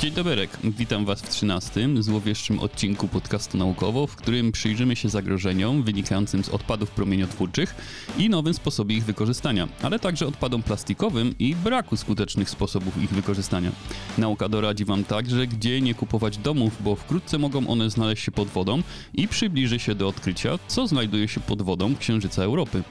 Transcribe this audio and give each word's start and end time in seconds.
Dzień 0.00 0.12
dobry, 0.12 0.48
witam 0.64 1.04
Was 1.04 1.22
w 1.22 1.28
13. 1.28 1.88
złowieszczym 1.98 2.58
odcinku 2.58 3.08
podcastu 3.08 3.58
naukowo, 3.58 4.06
w 4.06 4.16
którym 4.16 4.52
przyjrzymy 4.52 4.96
się 4.96 5.08
zagrożeniom 5.08 5.82
wynikającym 5.82 6.44
z 6.44 6.48
odpadów 6.48 6.90
promieniotwórczych 6.90 7.74
i 8.18 8.30
nowym 8.30 8.54
sposobie 8.54 8.96
ich 8.96 9.04
wykorzystania, 9.04 9.68
ale 9.82 9.98
także 9.98 10.26
odpadom 10.26 10.62
plastikowym 10.62 11.34
i 11.38 11.56
braku 11.56 11.96
skutecznych 11.96 12.50
sposobów 12.50 13.02
ich 13.02 13.10
wykorzystania. 13.10 13.72
Nauka 14.18 14.48
doradzi 14.48 14.84
Wam 14.84 15.04
także, 15.04 15.46
gdzie 15.46 15.80
nie 15.80 15.94
kupować 15.94 16.38
domów, 16.38 16.82
bo 16.82 16.96
wkrótce 16.96 17.38
mogą 17.38 17.66
one 17.66 17.90
znaleźć 17.90 18.24
się 18.24 18.32
pod 18.32 18.48
wodą 18.48 18.82
i 19.14 19.28
przybliży 19.28 19.78
się 19.78 19.94
do 19.94 20.08
odkrycia, 20.08 20.58
co 20.68 20.86
znajduje 20.86 21.28
się 21.28 21.40
pod 21.40 21.62
wodą 21.62 21.96
Księżyca 21.96 22.42
Europy. 22.42 22.82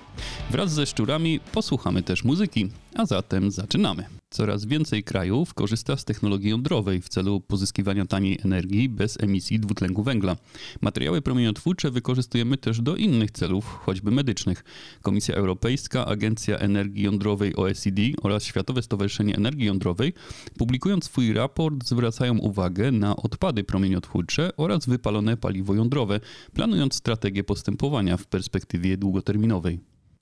Wraz 0.49 0.71
ze 0.71 0.85
szczurami 0.85 1.39
posłuchamy 1.51 2.03
też 2.03 2.23
muzyki, 2.23 2.69
a 2.95 3.05
zatem 3.05 3.51
zaczynamy. 3.51 4.18
Coraz 4.31 4.65
więcej 4.65 5.03
krajów 5.03 5.53
korzysta 5.53 5.97
z 5.97 6.05
technologii 6.05 6.49
jądrowej 6.49 7.01
w 7.01 7.09
celu 7.09 7.41
pozyskiwania 7.41 8.05
taniej 8.05 8.39
energii 8.45 8.89
bez 8.89 9.23
emisji 9.23 9.59
dwutlenku 9.59 10.03
węgla. 10.03 10.35
Materiały 10.81 11.21
promieniotwórcze 11.21 11.91
wykorzystujemy 11.91 12.57
też 12.57 12.81
do 12.81 12.95
innych 12.95 13.31
celów, 13.31 13.65
choćby 13.65 14.11
medycznych. 14.11 14.63
Komisja 15.01 15.35
Europejska, 15.35 16.05
Agencja 16.05 16.57
Energii 16.57 17.03
Jądrowej 17.03 17.55
OECD 17.55 18.01
oraz 18.21 18.43
Światowe 18.43 18.81
Stowarzyszenie 18.81 19.35
Energii 19.35 19.65
Jądrowej, 19.65 20.13
publikując 20.57 21.05
swój 21.05 21.33
raport, 21.33 21.85
zwracają 21.85 22.37
uwagę 22.37 22.91
na 22.91 23.15
odpady 23.15 23.63
promieniotwórcze 23.63 24.49
oraz 24.57 24.85
wypalone 24.85 25.37
paliwo 25.37 25.75
jądrowe, 25.75 26.19
planując 26.53 26.95
strategię 26.95 27.43
postępowania 27.43 28.17
w 28.17 28.27
perspektywie 28.27 28.97
długoterminowej. 28.97 29.79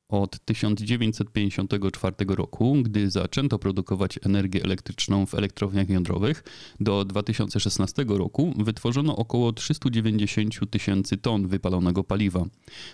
Od 0.10 0.40
1954 0.46 2.16
roku, 2.28 2.78
gdy 2.84 3.10
zaczęto 3.10 3.60
produkować 3.60 4.20
energię 4.26 4.64
elektryczną 4.64 5.26
w 5.26 5.34
elektrowniach 5.34 5.90
jądrowych, 5.90 6.44
do 6.80 7.06
2016 7.06 8.06
roku 8.08 8.54
wytworzono 8.58 9.16
około 9.16 9.54
390 9.54 10.72
tysięcy 10.72 11.18
ton 11.18 11.48
wypalonego 11.48 12.04
paliwa. 12.04 12.46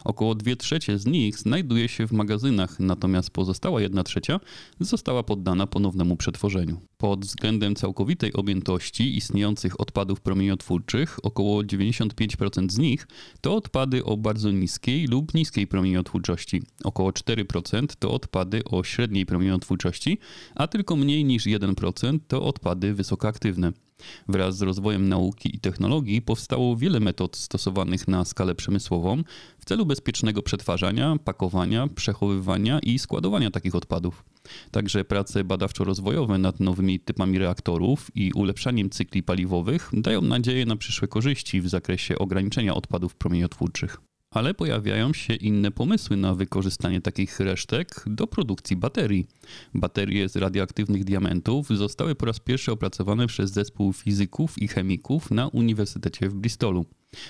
Około 0.03 0.35
2 0.35 0.55
trzecie 0.55 0.99
z 0.99 1.05
nich 1.05 1.37
znajduje 1.37 1.87
się 1.87 2.07
w 2.07 2.11
magazynach, 2.11 2.79
natomiast 2.79 3.29
pozostała 3.29 3.81
1 3.81 4.03
trzecia 4.03 4.39
została 4.79 5.23
poddana 5.23 5.67
ponownemu 5.67 6.15
przetworzeniu. 6.15 6.77
Pod 7.03 7.25
względem 7.25 7.75
całkowitej 7.75 8.33
objętości 8.33 9.17
istniejących 9.17 9.79
odpadów 9.79 10.21
promieniotwórczych, 10.21 11.19
około 11.23 11.61
95% 11.61 12.71
z 12.71 12.77
nich 12.77 13.07
to 13.41 13.55
odpady 13.55 14.05
o 14.05 14.17
bardzo 14.17 14.51
niskiej 14.51 15.07
lub 15.07 15.33
niskiej 15.33 15.67
promieniotwórczości. 15.67 16.61
Około 16.83 17.09
około 17.09 17.11
4% 17.11 17.87
to 17.99 18.11
odpady 18.11 18.63
o 18.63 18.83
średniej 18.83 19.25
promieniotwórczości, 19.25 20.17
a 20.55 20.67
tylko 20.67 20.95
mniej 20.95 21.25
niż 21.25 21.45
1% 21.45 22.19
to 22.27 22.43
odpady 22.43 22.93
wysokoaktywne. 22.93 23.71
Wraz 24.27 24.57
z 24.57 24.61
rozwojem 24.61 25.09
nauki 25.09 25.55
i 25.55 25.59
technologii 25.59 26.21
powstało 26.21 26.75
wiele 26.75 26.99
metod 26.99 27.37
stosowanych 27.37 28.07
na 28.07 28.25
skalę 28.25 28.55
przemysłową 28.55 29.23
w 29.59 29.65
celu 29.65 29.85
bezpiecznego 29.85 30.41
przetwarzania, 30.41 31.15
pakowania, 31.23 31.87
przechowywania 31.87 32.79
i 32.79 32.99
składowania 32.99 33.51
takich 33.51 33.75
odpadów. 33.75 34.23
Także 34.71 35.05
prace 35.05 35.43
badawczo-rozwojowe 35.43 36.37
nad 36.37 36.59
nowymi 36.59 36.99
typami 36.99 37.39
reaktorów 37.39 38.11
i 38.15 38.31
ulepszaniem 38.33 38.89
cykli 38.89 39.23
paliwowych 39.23 39.89
dają 39.93 40.21
nadzieję 40.21 40.65
na 40.65 40.75
przyszłe 40.75 41.07
korzyści 41.07 41.61
w 41.61 41.69
zakresie 41.69 42.17
ograniczenia 42.17 42.75
odpadów 42.75 43.15
promieniotwórczych 43.15 43.97
ale 44.33 44.53
pojawiają 44.53 45.13
się 45.13 45.33
inne 45.33 45.71
pomysły 45.71 46.17
na 46.17 46.35
wykorzystanie 46.35 47.01
takich 47.01 47.39
resztek 47.39 48.03
do 48.07 48.27
produkcji 48.27 48.75
baterii. 48.75 49.27
Baterie 49.73 50.29
z 50.29 50.35
radioaktywnych 50.35 51.03
diamentów 51.03 51.67
zostały 51.67 52.15
po 52.15 52.25
raz 52.25 52.39
pierwszy 52.39 52.71
opracowane 52.71 53.27
przez 53.27 53.51
zespół 53.51 53.93
fizyków 53.93 54.57
i 54.57 54.67
chemików 54.67 55.31
na 55.31 55.47
Uniwersytecie 55.47 56.29
w 56.29 56.35
Bristolu. 56.35 56.85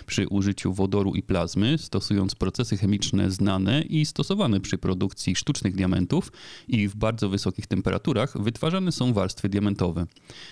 Przy 0.06 0.28
użyciu 0.28 0.74
wodoru 0.74 1.16
i 1.16 1.24
plazmy, 1.24 1.78
stosując 1.78 2.36
procesy 2.36 2.78
chemiczne 2.78 3.32
znane 3.32 3.82
i 3.82 4.06
stosowane 4.06 4.60
przy 4.60 4.78
produkcji 4.78 5.36
sztucznych 5.36 5.76
diamentów 5.76 6.32
i 6.68 6.88
w 6.88 6.96
bardzo 6.96 7.30
wysokich 7.30 7.68
temperaturach, 7.68 8.42
wytwarzane 8.42 8.92
są 8.92 9.14
warstwy 9.14 9.50
diamentowe. 9.50 10.06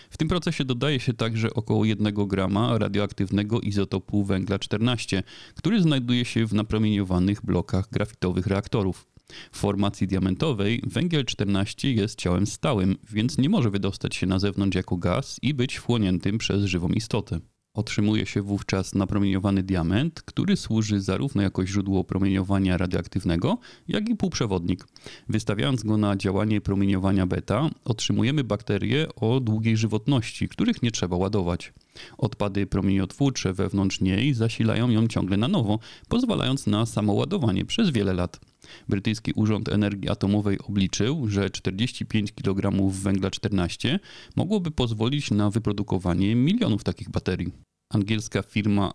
W 0.10 0.18
tym 0.18 0.28
procesie 0.28 0.66
dodaje 0.66 1.00
się 1.00 1.14
także 1.14 1.54
około 1.54 1.86
1 1.86 2.14
grama 2.14 2.78
radioaktywnego 2.78 3.62
izotopu 3.62 4.24
węgla 4.24 4.60
14, 4.60 5.24
który 5.56 5.82
znajduje 5.82 6.26
się 6.26 6.46
w 6.46 6.54
napromieniowanych 6.54 7.46
blokach 7.46 7.90
grafitowych 7.92 8.48
reaktorów. 8.48 9.12
W 9.52 9.58
formacji 9.58 10.08
diamentowej 10.08 10.82
węgiel 10.88 11.26
14 11.26 11.94
jest 11.94 12.20
ciałem 12.20 12.48
stałym, 12.48 12.98
więc 13.12 13.38
nie 13.38 13.50
może 13.50 13.70
wydostać 13.70 14.16
się 14.16 14.28
na 14.28 14.40
zewnątrz 14.40 14.76
jako 14.76 14.98
gaz 14.98 15.38
i 15.42 15.54
być 15.54 15.76
wchłoniętym 15.76 16.38
przez 16.38 16.66
żywą 16.66 16.90
istotę. 16.90 17.40
Otrzymuje 17.74 18.26
się 18.26 18.42
wówczas 18.42 18.96
napromieniowany 18.96 19.64
diament, 19.64 20.22
który 20.22 20.58
służy 20.58 21.02
zarówno 21.02 21.42
jako 21.42 21.66
źródło 21.66 22.04
promieniowania 22.04 22.78
radioaktywnego, 22.78 23.58
jak 23.88 24.10
i 24.10 24.16
półprzewodnik. 24.16 24.88
Wystawiając 25.30 25.84
go 25.84 25.98
na 25.98 26.16
działanie 26.16 26.62
promieniowania 26.62 27.26
beta, 27.26 27.70
otrzymujemy 27.86 28.44
bakterie 28.44 29.16
o 29.16 29.40
długiej 29.40 29.78
żywotności, 29.78 30.50
których 30.50 30.84
nie 30.84 30.92
trzeba 30.92 31.18
ładować. 31.18 31.74
Odpady 32.18 32.68
promieniotwórcze 32.68 33.54
wewnątrz 33.54 34.02
niej 34.02 34.34
zasilają 34.34 34.90
ją 34.90 35.08
ciągle 35.08 35.38
na 35.38 35.48
nowo, 35.48 35.80
pozwalając 36.10 36.68
na 36.68 36.86
samoładowanie 36.86 37.66
przez 37.66 37.90
wiele 37.90 38.14
lat. 38.14 38.51
Brytyjski 38.90 39.34
Urząd 39.36 39.70
Energii 39.70 40.10
Atomowej 40.10 40.60
obliczył, 40.60 41.28
że 41.28 41.50
45 41.50 42.32
kg 42.32 42.90
węgla 42.92 43.32
14 43.32 44.00
mogłoby 44.36 44.72
pozwolić 44.72 45.32
na 45.32 45.50
wyprodukowanie 45.50 46.36
milionów 46.36 46.84
takich 46.84 47.10
baterii. 47.10 47.71
Angielska 47.92 48.42
firma 48.42 48.92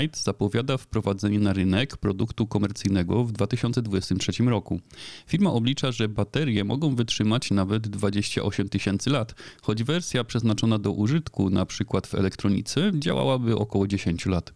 Light 0.00 0.24
zapowiada 0.24 0.76
wprowadzenie 0.76 1.38
na 1.38 1.52
rynek 1.52 1.96
produktu 1.96 2.46
komercyjnego 2.46 3.24
w 3.24 3.32
2023 3.32 4.42
roku. 4.42 4.80
Firma 5.26 5.52
oblicza, 5.52 5.92
że 5.92 6.08
baterie 6.08 6.64
mogą 6.64 6.94
wytrzymać 6.94 7.50
nawet 7.50 7.88
28 7.88 8.68
tysięcy 8.68 9.10
lat, 9.10 9.34
choć 9.62 9.82
wersja 9.82 10.24
przeznaczona 10.24 10.78
do 10.78 10.92
użytku, 10.92 11.50
przykład 11.66 12.06
w 12.06 12.14
elektronice, 12.14 12.92
działałaby 12.94 13.56
około 13.56 13.86
10 13.86 14.26
lat. 14.26 14.52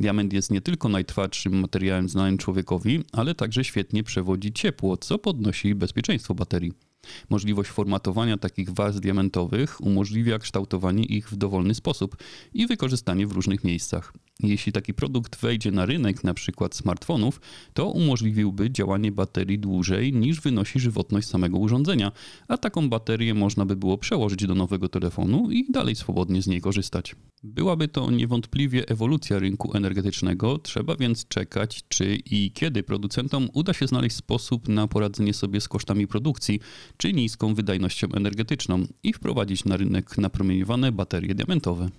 Diament 0.00 0.32
jest 0.32 0.50
nie 0.50 0.60
tylko 0.60 0.88
najtwardszym 0.88 1.60
materiałem 1.60 2.08
znanym 2.08 2.38
człowiekowi, 2.38 3.04
ale 3.12 3.34
także 3.34 3.64
świetnie 3.64 4.04
przewodzi 4.04 4.52
ciepło, 4.52 4.96
co 4.96 5.18
podnosi 5.18 5.74
bezpieczeństwo 5.74 6.34
baterii. 6.34 6.87
Możliwość 7.30 7.70
formatowania 7.70 8.38
takich 8.38 8.70
warstw 8.70 9.00
diamentowych 9.00 9.80
umożliwia 9.80 10.38
kształtowanie 10.38 11.04
ich 11.04 11.30
w 11.30 11.36
dowolny 11.36 11.74
sposób 11.74 12.16
i 12.54 12.66
wykorzystanie 12.66 13.26
w 13.26 13.32
różnych 13.32 13.64
miejscach. 13.64 14.12
Jeśli 14.42 14.72
taki 14.72 14.94
produkt 14.94 15.40
wejdzie 15.40 15.70
na 15.70 15.86
rynek, 15.86 16.24
na 16.24 16.34
przykład 16.34 16.74
smartfonów, 16.74 17.40
to 17.74 17.90
umożliwiłby 17.90 18.70
działanie 18.70 19.12
baterii 19.12 19.58
dłużej 19.58 20.12
niż 20.12 20.40
wynosi 20.40 20.80
żywotność 20.80 21.28
samego 21.28 21.58
urządzenia, 21.58 22.12
a 22.48 22.58
taką 22.58 22.88
baterię 22.88 23.34
można 23.34 23.66
by 23.66 23.76
było 23.76 23.98
przełożyć 23.98 24.46
do 24.46 24.54
nowego 24.54 24.88
telefonu 24.88 25.50
i 25.50 25.72
dalej 25.72 25.94
swobodnie 25.94 26.42
z 26.42 26.46
niej 26.46 26.60
korzystać. 26.60 27.16
Byłaby 27.42 27.88
to 27.88 28.10
niewątpliwie 28.10 28.88
ewolucja 28.88 29.38
rynku 29.38 29.76
energetycznego, 29.76 30.58
trzeba 30.58 30.96
więc 30.96 31.28
czekać, 31.28 31.84
czy 31.88 32.18
i 32.30 32.52
kiedy 32.54 32.82
producentom 32.82 33.48
uda 33.52 33.72
się 33.72 33.86
znaleźć 33.86 34.16
sposób 34.16 34.68
na 34.68 34.88
poradzenie 34.88 35.34
sobie 35.34 35.60
z 35.60 35.68
kosztami 35.68 36.06
produkcji, 36.06 36.60
czy 36.96 37.12
niską 37.12 37.54
wydajnością 37.54 38.08
energetyczną 38.14 38.86
i 39.02 39.12
wprowadzić 39.12 39.64
na 39.64 39.76
rynek 39.76 40.18
napromieniowane 40.18 40.92
baterie 40.92 41.34
diamentowe. 41.34 41.90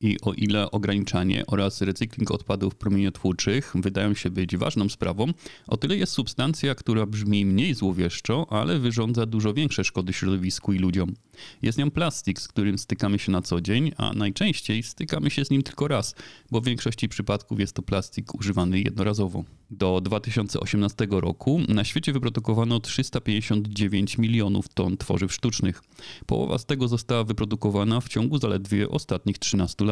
I 0.00 0.16
o 0.22 0.32
ile 0.32 0.70
ograniczanie 0.70 1.46
oraz 1.46 1.80
recykling 1.80 2.30
odpadów 2.30 2.74
promieniotwórczych 2.74 3.72
wydają 3.74 4.14
się 4.14 4.30
być 4.30 4.56
ważną 4.56 4.88
sprawą, 4.88 5.26
o 5.66 5.76
tyle 5.76 5.96
jest 5.96 6.12
substancja, 6.12 6.74
która 6.74 7.06
brzmi 7.06 7.46
mniej 7.46 7.74
złowieszczo, 7.74 8.46
ale 8.50 8.78
wyrządza 8.78 9.26
dużo 9.26 9.54
większe 9.54 9.84
szkody 9.84 10.12
środowisku 10.12 10.72
i 10.72 10.78
ludziom. 10.78 11.14
Jest 11.62 11.78
nią 11.78 11.90
plastik, 11.90 12.40
z 12.40 12.48
którym 12.48 12.78
stykamy 12.78 13.18
się 13.18 13.32
na 13.32 13.42
co 13.42 13.60
dzień, 13.60 13.92
a 13.96 14.12
najczęściej 14.12 14.82
stykamy 14.82 15.30
się 15.30 15.44
z 15.44 15.50
nim 15.50 15.62
tylko 15.62 15.88
raz, 15.88 16.14
bo 16.50 16.60
w 16.60 16.64
większości 16.64 17.08
przypadków 17.08 17.60
jest 17.60 17.74
to 17.74 17.82
plastik 17.82 18.34
używany 18.34 18.80
jednorazowo. 18.80 19.44
Do 19.70 20.00
2018 20.00 21.06
roku 21.10 21.60
na 21.68 21.84
świecie 21.84 22.12
wyprodukowano 22.12 22.80
359 22.80 24.18
milionów 24.18 24.68
ton 24.68 24.96
tworzyw 24.96 25.32
sztucznych. 25.32 25.82
Połowa 26.26 26.58
z 26.58 26.66
tego 26.66 26.88
została 26.88 27.24
wyprodukowana 27.24 28.00
w 28.00 28.08
ciągu 28.08 28.38
zaledwie 28.38 28.88
ostatnich 28.88 29.38
13 29.38 29.84
lat. 29.84 29.87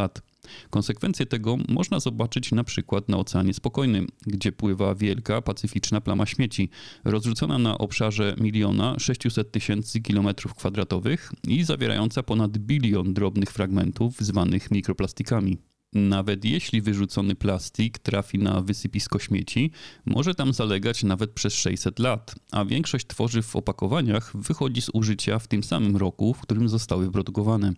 Konsekwencje 0.70 1.26
tego 1.26 1.56
można 1.68 2.00
zobaczyć 2.00 2.52
na 2.52 2.64
przykład 2.64 3.08
na 3.08 3.18
Oceanie 3.18 3.54
Spokojnym, 3.54 4.06
gdzie 4.26 4.52
pływa 4.52 4.94
wielka 4.94 5.42
pacyficzna 5.42 6.00
plama 6.00 6.26
śmieci, 6.26 6.68
rozrzucona 7.04 7.58
na 7.58 7.78
obszarze 7.78 8.34
miliona 8.40 8.98
600 8.98 9.52
tysięcy 9.52 10.00
kilometrów 10.00 10.54
kwadratowych 10.54 11.32
i 11.48 11.64
zawierająca 11.64 12.22
ponad 12.22 12.58
bilion 12.58 13.14
drobnych 13.14 13.50
fragmentów 13.50 14.16
zwanych 14.20 14.70
mikroplastikami. 14.70 15.58
Nawet 15.92 16.44
jeśli 16.44 16.82
wyrzucony 16.82 17.34
plastik 17.34 17.98
trafi 17.98 18.38
na 18.38 18.60
wysypisko 18.60 19.18
śmieci, 19.18 19.70
może 20.06 20.34
tam 20.34 20.52
zalegać 20.52 21.04
nawet 21.04 21.30
przez 21.30 21.54
600 21.54 21.98
lat, 21.98 22.34
a 22.50 22.64
większość 22.64 23.06
tworzyw 23.06 23.46
w 23.46 23.56
opakowaniach 23.56 24.36
wychodzi 24.36 24.82
z 24.82 24.90
użycia 24.92 25.38
w 25.38 25.48
tym 25.48 25.62
samym 25.62 25.96
roku, 25.96 26.34
w 26.34 26.40
którym 26.40 26.68
zostały 26.68 27.10
produkowane. 27.12 27.72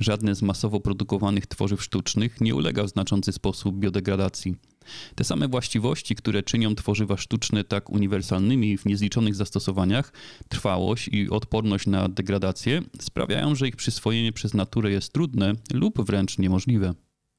Żadne 0.00 0.34
z 0.34 0.42
masowo 0.42 0.80
produkowanych 0.80 1.46
tworzyw 1.46 1.82
sztucznych 1.82 2.40
nie 2.40 2.54
ulega 2.54 2.82
w 2.82 2.88
znaczący 2.88 3.32
sposób 3.32 3.76
biodegradacji. 3.78 4.56
Te 5.14 5.24
same 5.24 5.48
właściwości, 5.48 6.14
które 6.14 6.42
czynią 6.42 6.74
tworzywa 6.74 7.16
sztuczne 7.16 7.64
tak 7.64 7.90
uniwersalnymi 7.90 8.78
w 8.78 8.86
niezliczonych 8.86 9.34
zastosowaniach, 9.34 10.12
trwałość 10.48 11.08
i 11.08 11.30
odporność 11.30 11.86
na 11.86 12.08
degradację, 12.08 12.82
sprawiają, 13.00 13.54
że 13.54 13.68
ich 13.68 13.76
przyswojenie 13.76 14.32
przez 14.32 14.54
naturę 14.54 14.90
jest 14.90 15.12
trudne 15.12 15.52
lub 15.72 16.06
wręcz 16.06 16.38
niemożliwe. 16.38 16.94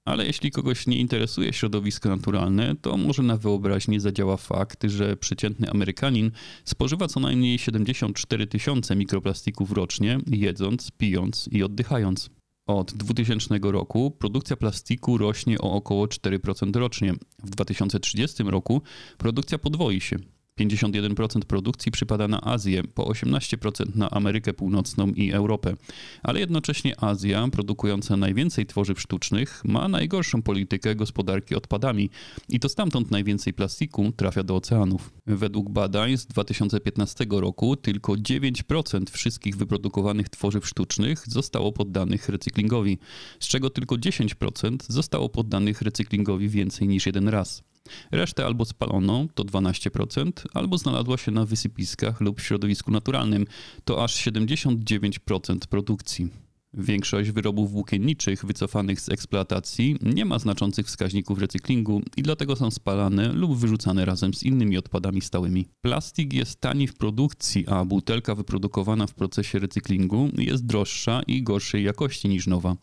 Ale 0.07 0.25
jeśli 0.25 0.51
kogoś 0.51 0.87
nie 0.87 0.97
interesuje 0.97 1.53
środowisko 1.53 2.09
naturalne, 2.09 2.75
to 2.75 2.97
może 2.97 3.23
na 3.23 3.37
wyobraźnię 3.37 3.99
zadziała 3.99 4.37
fakt, 4.37 4.83
że 4.83 5.17
przeciętny 5.17 5.69
Amerykanin 5.69 6.31
spożywa 6.65 7.07
co 7.07 7.19
najmniej 7.19 7.59
74 7.59 8.47
tysiące 8.47 8.95
mikroplastików 8.95 9.71
rocznie, 9.71 10.19
jedząc, 10.27 10.91
pijąc 10.91 11.49
i 11.51 11.63
oddychając. 11.63 12.29
Od 12.67 12.93
2000 12.93 13.59
roku 13.61 14.11
produkcja 14.11 14.55
plastiku 14.55 15.17
rośnie 15.17 15.59
o 15.59 15.71
około 15.71 16.05
4% 16.05 16.75
rocznie. 16.75 17.13
W 17.43 17.49
2030 17.49 18.43
roku 18.43 18.81
produkcja 19.17 19.57
podwoi 19.57 20.01
się. 20.01 20.17
51% 20.59 21.39
produkcji 21.39 21.91
przypada 21.91 22.27
na 22.27 22.41
Azję, 22.41 22.83
po 22.83 23.03
18% 23.03 23.95
na 23.95 24.09
Amerykę 24.09 24.53
Północną 24.53 25.07
i 25.07 25.31
Europę. 25.31 25.75
Ale 26.23 26.39
jednocześnie 26.39 27.03
Azja, 27.03 27.47
produkująca 27.51 28.17
najwięcej 28.17 28.65
tworzyw 28.65 29.01
sztucznych, 29.01 29.61
ma 29.65 29.87
najgorszą 29.87 30.41
politykę 30.41 30.95
gospodarki 30.95 31.55
odpadami 31.55 32.09
i 32.49 32.59
to 32.59 32.69
stamtąd 32.69 33.11
najwięcej 33.11 33.53
plastiku 33.53 34.11
trafia 34.11 34.43
do 34.43 34.55
oceanów. 34.55 35.11
Według 35.27 35.69
badań 35.69 36.17
z 36.17 36.25
2015 36.25 37.25
roku 37.29 37.75
tylko 37.75 38.13
9% 38.13 39.09
wszystkich 39.11 39.57
wyprodukowanych 39.57 40.29
tworzyw 40.29 40.67
sztucznych 40.67 41.23
zostało 41.27 41.71
poddanych 41.71 42.29
recyklingowi, 42.29 42.97
z 43.39 43.47
czego 43.47 43.69
tylko 43.69 43.95
10% 43.95 44.77
zostało 44.87 45.29
poddanych 45.29 45.81
recyklingowi 45.81 46.49
więcej 46.49 46.87
niż 46.87 47.05
jeden 47.05 47.27
raz. 47.27 47.63
Resztę 48.11 48.45
albo 48.45 48.65
spalono, 48.65 49.27
to 49.33 49.43
12%, 49.43 50.31
albo 50.53 50.77
znalazła 50.77 51.17
się 51.17 51.31
na 51.31 51.45
wysypiskach 51.45 52.21
lub 52.21 52.41
w 52.41 52.43
środowisku 52.43 52.91
naturalnym, 52.91 53.45
to 53.85 54.03
aż 54.03 54.15
79% 54.15 55.57
produkcji. 55.69 56.29
Większość 56.73 57.31
wyrobów 57.31 57.71
włókienniczych 57.71 58.45
wycofanych 58.45 59.01
z 59.01 59.09
eksploatacji 59.09 59.95
nie 60.01 60.25
ma 60.25 60.39
znaczących 60.39 60.85
wskaźników 60.87 61.39
recyklingu 61.39 62.01
i 62.17 62.23
dlatego 62.23 62.55
są 62.55 62.71
spalane 62.71 63.33
lub 63.33 63.57
wyrzucane 63.57 64.05
razem 64.05 64.33
z 64.33 64.43
innymi 64.43 64.77
odpadami 64.77 65.21
stałymi. 65.21 65.65
Plastik 65.81 66.33
jest 66.33 66.61
tani 66.61 66.87
w 66.87 66.97
produkcji, 66.97 67.67
a 67.67 67.85
butelka 67.85 68.35
wyprodukowana 68.35 69.07
w 69.07 69.13
procesie 69.13 69.59
recyklingu 69.59 70.29
jest 70.37 70.65
droższa 70.65 71.21
i 71.27 71.43
gorszej 71.43 71.83
jakości 71.83 72.29
niż 72.29 72.47
nowa. 72.47 72.75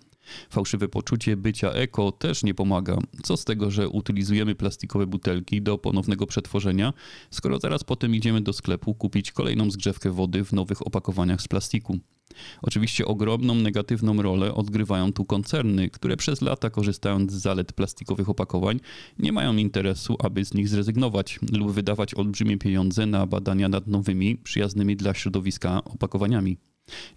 Fałszywe 0.50 0.88
poczucie 0.88 1.36
bycia 1.36 1.70
eko 1.70 2.12
też 2.12 2.42
nie 2.42 2.54
pomaga. 2.54 2.98
Co 3.22 3.36
z 3.36 3.44
tego, 3.44 3.70
że 3.70 3.88
utylizujemy 3.88 4.54
plastikowe 4.54 5.06
butelki 5.06 5.62
do 5.62 5.78
ponownego 5.78 6.26
przetworzenia, 6.26 6.92
skoro 7.30 7.58
zaraz 7.58 7.84
potem 7.84 8.14
idziemy 8.14 8.40
do 8.40 8.52
sklepu 8.52 8.94
kupić 8.94 9.32
kolejną 9.32 9.70
zgrzewkę 9.70 10.10
wody 10.10 10.44
w 10.44 10.52
nowych 10.52 10.86
opakowaniach 10.86 11.42
z 11.42 11.48
plastiku. 11.48 11.98
Oczywiście 12.62 13.06
ogromną 13.06 13.54
negatywną 13.54 14.22
rolę 14.22 14.54
odgrywają 14.54 15.12
tu 15.12 15.24
koncerny, 15.24 15.90
które 15.90 16.16
przez 16.16 16.42
lata 16.42 16.70
korzystając 16.70 17.32
z 17.32 17.34
zalet 17.34 17.72
plastikowych 17.72 18.28
opakowań 18.28 18.80
nie 19.18 19.32
mają 19.32 19.56
interesu, 19.56 20.16
aby 20.18 20.44
z 20.44 20.54
nich 20.54 20.68
zrezygnować 20.68 21.38
lub 21.52 21.72
wydawać 21.72 22.14
olbrzymie 22.14 22.58
pieniądze 22.58 23.06
na 23.06 23.26
badania 23.26 23.68
nad 23.68 23.86
nowymi, 23.86 24.36
przyjaznymi 24.36 24.96
dla 24.96 25.14
środowiska 25.14 25.84
opakowaniami. 25.84 26.58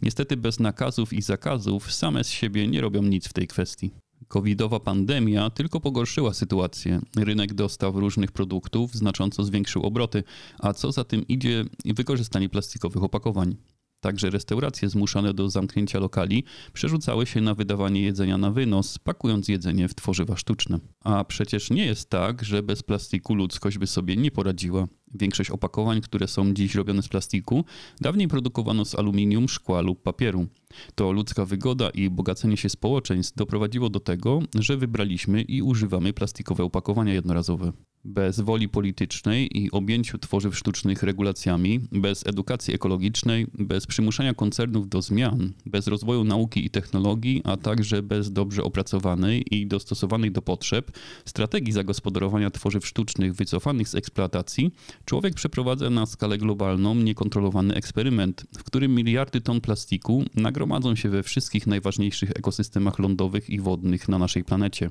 Niestety 0.02 0.38
bez 0.38 0.60
nakazów 0.60 1.14
i 1.14 1.22
zakazów 1.22 1.94
same 1.94 2.24
z 2.24 2.30
siebie 2.30 2.68
nie 2.68 2.82
robią 2.82 3.04
nic 3.04 3.28
w 3.28 3.34
tej 3.34 3.48
kwestii. 3.48 3.92
Covidowa 4.28 4.80
pandemia 4.80 5.50
tylko 5.50 5.80
pogorszyła 5.80 6.34
sytuację. 6.34 7.00
Rynek 7.18 7.54
dostaw 7.54 7.96
różnych 7.96 8.32
produktów 8.32 8.96
znacząco 8.96 9.44
zwiększył 9.44 9.84
obroty, 9.84 10.24
a 10.60 10.74
co 10.74 10.92
za 10.92 11.04
tym 11.04 11.28
idzie 11.28 11.66
wykorzystanie 11.86 12.50
plastikowych 12.50 13.04
opakowań. 13.04 13.56
Także 14.00 14.30
restauracje 14.30 14.90
zmuszane 14.90 15.34
do 15.34 15.50
zamknięcia 15.50 16.00
lokali 16.00 16.44
przerzucały 16.74 17.26
się 17.26 17.42
na 17.42 17.54
wydawanie 17.54 18.02
jedzenia 18.02 18.38
na 18.38 18.52
wynos, 18.52 19.00
pakując 19.00 19.48
jedzenie 19.48 19.88
w 19.88 19.96
tworzywa 19.96 20.38
sztuczne. 20.38 20.80
A 21.04 21.24
przecież 21.24 21.70
nie 21.70 21.86
jest 21.86 22.10
tak, 22.10 22.44
że 22.44 22.64
bez 22.64 22.84
plastiku 22.84 23.36
ludzkość 23.36 23.78
by 23.78 23.88
sobie 23.88 24.16
nie 24.16 24.32
poradziła. 24.32 24.88
Większość 25.14 25.50
opakowań, 25.50 26.02
które 26.02 26.28
są 26.28 26.54
dziś 26.54 26.76
robione 26.76 27.02
z 27.02 27.08
plastiku, 27.08 27.66
dawniej 28.02 28.28
produkowano 28.28 28.86
z 28.86 28.96
aluminium, 28.96 29.50
szkła 29.50 29.82
lub 29.82 30.02
papieru. 30.02 30.48
To 30.96 31.12
ludzka 31.12 31.46
wygoda 31.46 31.90
i 31.90 32.10
bogacenie 32.10 32.58
się 32.58 32.70
społeczeństw 32.70 33.36
doprowadziło 33.36 33.90
do 33.90 34.00
tego, 34.00 34.40
że 34.60 34.78
wybraliśmy 34.78 35.42
i 35.42 35.62
używamy 35.62 36.14
plastikowe 36.14 36.64
opakowania 36.64 37.14
jednorazowe. 37.14 37.72
Bez 38.06 38.40
woli 38.40 38.70
politycznej 38.70 39.58
i 39.58 39.72
objęciu 39.72 40.18
tworzyw 40.18 40.58
sztucznych 40.58 41.04
regulacjami, 41.04 41.80
bez 41.92 42.28
edukacji 42.28 42.74
ekologicznej, 42.74 43.48
bez 43.54 43.88
przymuszania 43.88 44.34
koncernów 44.34 44.90
do 44.90 45.02
zmian, 45.02 45.54
bez 45.66 45.88
rozwoju 45.88 46.24
nauki 46.24 46.66
i 46.66 46.70
technologii, 46.70 47.42
a 47.44 47.58
także 47.58 48.04
bez 48.04 48.32
dobrze 48.32 48.64
opracowanej 48.64 49.56
i 49.56 49.68
dostosowanej 49.68 50.32
do 50.32 50.42
potrzeb 50.42 50.92
strategii 51.26 51.74
zagospodarowania 51.74 52.52
tworzyw 52.52 52.88
sztucznych 52.88 53.34
wycofanych 53.34 53.90
z 53.90 53.96
eksploatacji, 53.96 54.72
człowiek 55.06 55.34
przeprowadza 55.34 55.90
na 55.90 56.06
skalę 56.06 56.38
globalną 56.38 56.96
niekontrolowany 56.96 57.76
eksperyment, 57.76 58.46
w 58.58 58.64
którym 58.64 58.96
miliardy 58.96 59.42
ton 59.42 59.62
plastiku 59.62 60.24
nagromadzą 60.68 60.96
się 60.96 61.10
we 61.10 61.24
wszystkich 61.24 61.68
najważniejszych 61.68 62.30
ekosystemach 62.30 63.00
lądowych 63.00 63.50
i 63.50 63.60
wodnych 63.60 64.10
na 64.10 64.18
naszej 64.18 64.44
planecie. 64.44 64.90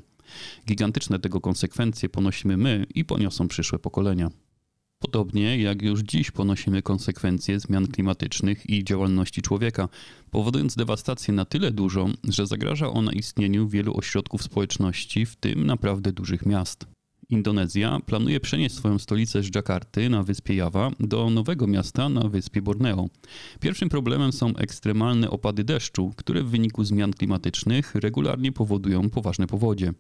Gigantyczne 0.69 1.19
tego 1.19 1.41
konsekwencje 1.41 2.09
ponosimy 2.09 2.57
my 2.57 2.87
i 2.95 3.05
poniosą 3.05 3.49
przyszłe 3.49 3.79
pokolenia. 3.79 4.31
Podobnie 4.99 5.59
jak 5.59 5.83
już 5.83 6.01
dziś 6.01 6.31
ponosimy 6.31 6.83
konsekwencje 6.83 7.61
zmian 7.61 7.87
klimatycznych 7.87 8.71
i 8.71 8.85
działalności 8.85 9.43
człowieka, 9.43 9.89
powodując 10.31 10.77
dewastację 10.77 11.35
na 11.35 11.45
tyle 11.45 11.71
dużą, 11.71 12.13
że 12.29 12.47
zagraża 12.47 12.91
ona 12.91 13.13
istnieniu 13.13 13.69
wielu 13.69 13.97
ośrodków 13.97 14.43
społeczności, 14.43 15.27
w 15.27 15.37
tym 15.37 15.67
naprawdę 15.67 16.13
dużych 16.13 16.47
miast. 16.47 16.96
Indonezja 17.31 18.01
planuje 18.07 18.41
przenieść 18.41 18.75
swoją 18.75 18.99
stolicę 18.99 19.43
z 19.43 19.51
Dżakarty 19.51 20.09
na 20.11 20.23
wyspie 20.23 20.55
Jawa 20.55 20.91
do 21.01 21.31
nowego 21.31 21.67
miasta 21.67 22.09
na 22.09 22.29
wyspie 22.29 22.63
Borneo. 22.63 23.09
Pierwszym 23.61 23.89
problemem 23.89 24.33
są 24.33 24.57
ekstremalne 24.57 25.31
opady 25.31 25.65
deszczu, 25.65 26.13
które 26.17 26.43
w 26.43 26.47
wyniku 26.47 26.85
zmian 26.85 27.13
klimatycznych 27.13 27.95
regularnie 27.95 28.53
powodują 28.53 29.11
poważne 29.11 29.47
powodzie. 29.47 29.93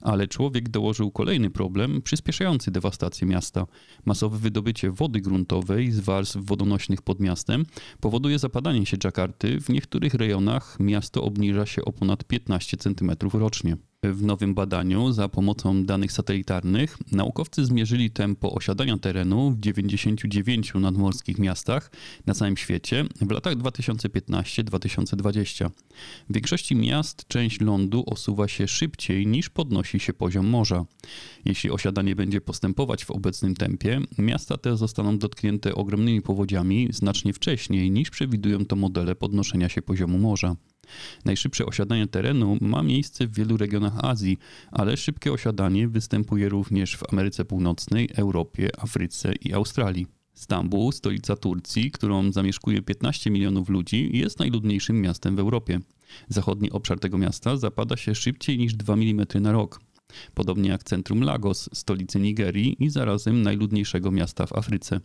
Ale 0.00 0.28
człowiek 0.28 0.68
dołożył 0.68 1.10
kolejny 1.10 1.50
problem 1.50 2.02
przyspieszający 2.02 2.70
dewastację 2.70 3.26
miasta. 3.26 3.66
Masowe 4.04 4.38
wydobycie 4.38 4.90
wody 4.90 5.20
gruntowej 5.20 5.92
z 5.92 6.00
warstw 6.00 6.36
wodonośnych 6.36 7.02
pod 7.02 7.20
miastem 7.20 7.66
powoduje 8.00 8.38
zapadanie 8.38 8.86
się 8.86 8.96
Dżakarty. 8.96 9.60
W 9.60 9.68
niektórych 9.68 10.14
rejonach 10.14 10.76
miasto 10.80 11.22
obniża 11.22 11.66
się 11.66 11.84
o 11.84 11.92
ponad 11.92 12.24
15 12.24 12.76
cm 12.76 13.10
rocznie. 13.32 13.76
W 14.04 14.22
nowym 14.22 14.54
badaniu 14.54 15.12
za 15.12 15.28
pomocą 15.28 15.84
danych 15.84 16.12
satelitarnych 16.12 16.98
naukowcy 17.12 17.64
zmierzyli 17.64 18.10
tempo 18.10 18.52
osiadania 18.52 18.98
terenu 18.98 19.50
w 19.50 19.60
99 19.60 20.74
nadmorskich 20.74 21.38
miastach 21.38 21.90
na 22.26 22.34
całym 22.34 22.56
świecie 22.56 23.04
w 23.20 23.30
latach 23.30 23.54
2015-2020. 23.54 25.70
W 26.30 26.34
większości 26.34 26.76
miast 26.76 27.28
część 27.28 27.60
lądu 27.60 28.04
osuwa 28.06 28.48
się 28.48 28.68
szybciej 28.68 29.26
niż 29.26 29.48
podnosi 29.48 30.00
się 30.00 30.12
poziom 30.12 30.46
morza. 30.46 30.84
Jeśli 31.44 31.70
osiadanie 31.70 32.16
będzie 32.16 32.40
postępować 32.40 33.04
w 33.04 33.10
obecnym 33.10 33.54
tempie, 33.54 34.00
miasta 34.18 34.56
te 34.56 34.76
zostaną 34.76 35.18
dotknięte 35.18 35.74
ogromnymi 35.74 36.22
powodziami 36.22 36.88
znacznie 36.92 37.32
wcześniej 37.32 37.90
niż 37.90 38.10
przewidują 38.10 38.64
to 38.64 38.76
modele 38.76 39.14
podnoszenia 39.14 39.68
się 39.68 39.82
poziomu 39.82 40.18
morza. 40.18 40.56
Najszybsze 41.24 41.66
osiadanie 41.66 42.06
terenu 42.06 42.58
ma 42.60 42.82
miejsce 42.82 43.26
w 43.26 43.34
wielu 43.34 43.56
regionach 43.56 44.04
Azji, 44.04 44.38
ale 44.72 44.96
szybkie 44.96 45.32
osiadanie 45.32 45.88
występuje 45.88 46.48
również 46.48 46.96
w 46.96 47.12
Ameryce 47.12 47.44
Północnej, 47.44 48.08
Europie, 48.16 48.68
Afryce 48.78 49.32
i 49.34 49.52
Australii. 49.52 50.06
Stambuł, 50.34 50.92
stolica 50.92 51.36
Turcji, 51.36 51.90
którą 51.90 52.32
zamieszkuje 52.32 52.82
15 52.82 53.30
milionów 53.30 53.68
ludzi, 53.68 54.10
jest 54.12 54.38
najludniejszym 54.38 55.00
miastem 55.00 55.36
w 55.36 55.38
Europie. 55.38 55.80
Zachodni 56.28 56.70
obszar 56.70 57.00
tego 57.00 57.18
miasta 57.18 57.56
zapada 57.56 57.96
się 57.96 58.14
szybciej 58.14 58.58
niż 58.58 58.74
2 58.74 58.94
mm 58.94 59.26
na 59.40 59.52
rok. 59.52 59.80
Podobnie 60.34 60.70
jak 60.70 60.84
centrum 60.84 61.22
Lagos, 61.22 61.68
stolicy 61.72 62.20
Nigerii 62.20 62.84
i 62.84 62.90
zarazem 62.90 63.42
najludniejszego 63.42 64.10
miasta 64.10 64.46
w 64.46 64.52
Afryce. 64.52 65.00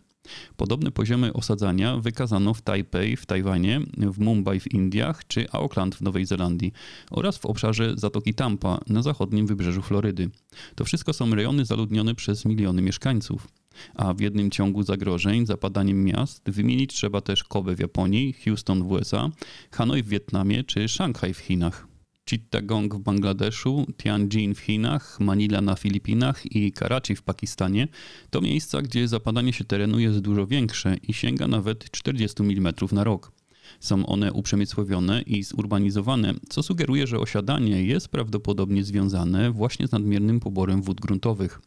Podobne 0.56 0.90
poziomy 0.90 1.32
osadzania 1.32 1.96
wykazano 1.96 2.54
w 2.54 2.62
Tajpej 2.62 3.16
w 3.16 3.26
Tajwanie, 3.26 3.80
w 3.96 4.18
Mumbai 4.18 4.60
w 4.60 4.72
Indiach 4.72 5.26
czy 5.26 5.50
Auckland 5.52 5.94
w 5.94 6.00
Nowej 6.00 6.26
Zelandii 6.26 6.72
oraz 7.10 7.38
w 7.38 7.46
obszarze 7.46 7.94
Zatoki 7.96 8.34
Tampa 8.34 8.80
na 8.88 9.02
zachodnim 9.02 9.46
wybrzeżu 9.46 9.82
Florydy. 9.82 10.30
To 10.74 10.84
wszystko 10.84 11.12
są 11.12 11.34
rejony 11.34 11.64
zaludnione 11.64 12.14
przez 12.14 12.44
miliony 12.44 12.82
mieszkańców. 12.82 13.48
A 13.94 14.14
w 14.14 14.20
jednym 14.20 14.50
ciągu 14.50 14.82
zagrożeń 14.82 15.46
zapadaniem 15.46 16.04
miast 16.04 16.50
wymienić 16.50 16.94
trzeba 16.94 17.20
też 17.20 17.44
Kobe 17.44 17.74
w 17.74 17.80
Japonii, 17.80 18.32
Houston 18.44 18.82
w 18.82 18.90
USA, 18.90 19.30
Hanoi 19.70 20.02
w 20.02 20.08
Wietnamie 20.08 20.64
czy 20.64 20.88
Szanghaj 20.88 21.34
w 21.34 21.38
Chinach. 21.38 21.95
Chittagong 22.30 22.94
w 22.94 22.98
Bangladeszu, 22.98 23.86
Tianjin 23.96 24.54
w 24.54 24.58
Chinach, 24.58 25.20
Manila 25.20 25.60
na 25.60 25.76
Filipinach 25.76 26.56
i 26.56 26.72
Karachi 26.72 27.16
w 27.16 27.22
Pakistanie 27.22 27.88
to 28.30 28.40
miejsca, 28.40 28.82
gdzie 28.82 29.08
zapadanie 29.08 29.52
się 29.52 29.64
terenu 29.64 29.98
jest 29.98 30.18
dużo 30.18 30.46
większe 30.46 30.96
i 31.08 31.12
sięga 31.12 31.46
nawet 31.46 31.90
40 31.90 32.42
mm 32.42 32.74
na 32.92 33.04
rok. 33.04 33.32
Są 33.80 34.06
one 34.06 34.32
uprzemysłowione 34.32 35.22
i 35.22 35.42
zurbanizowane, 35.42 36.34
co 36.48 36.62
sugeruje, 36.62 37.06
że 37.06 37.18
osiadanie 37.18 37.84
jest 37.84 38.08
prawdopodobnie 38.08 38.84
związane 38.84 39.50
właśnie 39.50 39.88
z 39.88 39.92
nadmiernym 39.92 40.40
poborem 40.40 40.82
wód 40.82 41.00
gruntowych. 41.00 41.60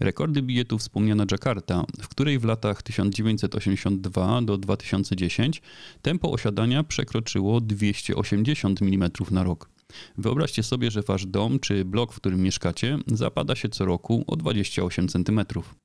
Rekordy 0.00 0.42
bije 0.42 0.64
tu 0.64 0.78
wspomniana 0.78 1.24
Jakarta, 1.30 1.84
w 2.02 2.08
której 2.08 2.38
w 2.38 2.44
latach 2.44 2.82
1982 2.82 4.42
do 4.42 4.58
2010 4.58 5.62
tempo 6.02 6.30
osiadania 6.30 6.84
przekroczyło 6.84 7.60
280 7.60 8.82
mm 8.82 9.10
na 9.30 9.44
rok. 9.44 9.75
Wyobraźcie 10.18 10.62
sobie, 10.62 10.90
że 10.90 11.02
wasz 11.02 11.26
dom 11.26 11.60
czy 11.60 11.84
blok, 11.84 12.12
w 12.12 12.16
którym 12.16 12.42
mieszkacie, 12.42 12.98
zapada 13.06 13.54
się 13.54 13.68
co 13.68 13.84
roku 13.84 14.24
o 14.26 14.36
28 14.36 15.08
cm. 15.08 15.40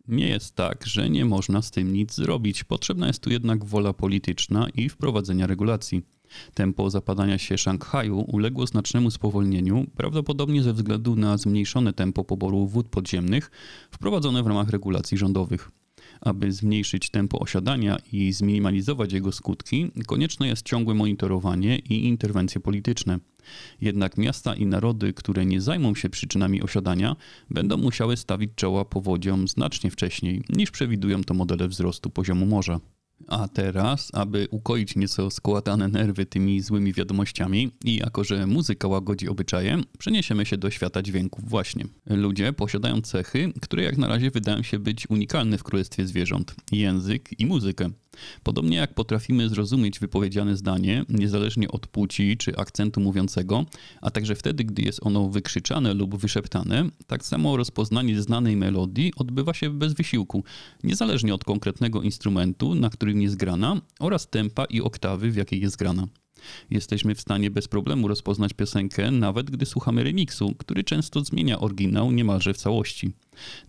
Nie 0.08 0.30
jest 0.30 0.56
tak, 0.56 0.86
że 0.86 1.10
nie 1.10 1.26
można 1.26 1.62
z 1.62 1.72
tym 1.72 1.94
nic 1.94 2.14
zrobić. 2.14 2.64
Potrzebna 2.64 3.08
jest 3.08 3.24
tu 3.24 3.30
jednak 3.30 3.66
wola 3.66 3.94
polityczna 3.94 4.68
i 4.76 4.90
wprowadzenia 4.90 5.48
regulacji. 5.48 6.02
Tempo 6.54 6.90
zapadania 6.90 7.38
się 7.38 7.58
Szanghaju 7.58 8.20
uległo 8.20 8.68
znacznemu 8.68 9.12
spowolnieniu, 9.12 9.86
prawdopodobnie 9.96 10.64
ze 10.64 10.74
względu 10.74 11.16
na 11.16 11.38
zmniejszone 11.38 11.94
tempo 11.94 12.24
poboru 12.24 12.68
wód 12.68 12.88
podziemnych 12.88 13.52
wprowadzone 13.92 14.44
w 14.44 14.48
ramach 14.48 14.70
regulacji 14.70 15.18
rządowych. 15.18 15.72
Aby 16.22 16.52
zmniejszyć 16.52 17.10
tempo 17.10 17.40
osiadania 17.40 17.98
i 18.12 18.34
zminimalizować 18.34 19.14
jego 19.14 19.32
skutki, 19.32 19.92
konieczne 20.08 20.48
jest 20.48 20.66
ciągłe 20.66 20.94
monitorowanie 20.94 21.80
i 21.80 22.08
interwencje 22.08 22.62
polityczne. 22.62 23.20
Jednak 23.82 24.18
miasta 24.18 24.56
i 24.56 24.66
narody, 24.66 25.14
które 25.14 25.46
nie 25.46 25.62
zajmą 25.62 25.96
się 25.96 26.10
przyczynami 26.10 26.62
osiadania, 26.62 27.16
będą 27.50 27.78
musiały 27.78 28.18
stawić 28.18 28.52
czoła 28.56 28.86
powodziom 28.86 29.48
znacznie 29.48 29.92
wcześniej 29.92 30.44
niż 30.50 30.72
przewidują 30.72 31.24
to 31.24 31.34
modele 31.34 31.68
wzrostu 31.68 32.10
poziomu 32.10 32.46
morza. 32.46 32.80
A 33.28 33.48
teraz, 33.48 34.10
aby 34.14 34.48
ukoić 34.52 34.96
nieco 34.96 35.32
składane 35.32 35.88
nerwy 35.88 36.26
tymi 36.26 36.62
złymi 36.62 36.94
wiadomościami 36.94 37.72
i 37.84 37.96
jako, 37.96 38.24
że 38.24 38.48
muzyka 38.48 38.88
łagodzi 38.88 39.30
obyczaje, 39.30 39.78
przeniesiemy 39.98 40.46
się 40.46 40.58
do 40.58 40.70
świata 40.70 41.02
dźwięków 41.02 41.50
właśnie. 41.50 41.86
Ludzie 42.06 42.54
posiadają 42.54 43.02
cechy, 43.02 43.54
które 43.62 43.84
jak 43.84 43.98
na 43.98 44.08
razie 44.08 44.32
wydają 44.32 44.64
się 44.64 44.80
być 44.80 45.10
unikalne 45.10 45.58
w 45.58 45.64
królestwie 45.64 46.08
zwierząt. 46.08 46.56
Język 46.72 47.40
i 47.40 47.46
muzykę. 47.46 47.90
Podobnie 48.44 48.78
jak 48.78 48.94
potrafimy 48.94 49.50
zrozumieć 49.50 50.00
wypowiedziane 50.00 50.58
zdanie, 50.58 51.06
niezależnie 51.10 51.72
od 51.72 51.88
płci 51.88 52.38
czy 52.38 52.58
akcentu 52.58 53.02
mówiącego, 53.02 53.66
a 54.02 54.12
także 54.12 54.36
wtedy, 54.36 54.64
gdy 54.64 54.82
jest 54.82 55.00
ono 55.04 55.30
wykrzyczane 55.30 55.94
lub 55.94 56.18
wyszeptane, 56.18 56.90
tak 57.08 57.26
samo 57.26 57.58
rozpoznanie 57.58 58.22
znanej 58.22 58.58
melodii 58.58 59.14
odbywa 59.16 59.54
się 59.54 59.70
bez 59.70 59.94
wysiłku, 59.94 60.44
niezależnie 60.84 61.34
od 61.34 61.44
konkretnego 61.44 62.02
instrumentu, 62.02 62.76
na 62.76 62.90
którym 62.90 63.22
jest 63.22 63.36
grana 63.36 63.82
oraz 64.00 64.30
tempa 64.30 64.66
i 64.66 64.82
oktawy, 64.82 65.32
w 65.32 65.36
jakiej 65.36 65.62
jest 65.62 65.78
grana. 65.78 66.08
Jesteśmy 66.70 67.16
w 67.16 67.22
stanie 67.22 67.52
bez 67.52 67.68
problemu 67.68 68.08
rozpoznać 68.08 68.54
piosenkę, 68.54 69.12
nawet 69.12 69.52
gdy 69.52 69.66
słuchamy 69.66 70.04
remiksu, 70.04 70.56
który 70.58 70.84
często 70.84 71.24
zmienia 71.24 71.60
oryginał 71.60 72.12
niemalże 72.12 72.54
w 72.54 72.58
całości. 72.58 73.12